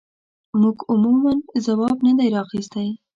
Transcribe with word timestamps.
موږ 0.61 0.77
عموماً 0.91 1.33
ځواب 1.65 1.97
نه 2.05 2.13
دی 2.17 2.27
اخیستی. 2.43 2.87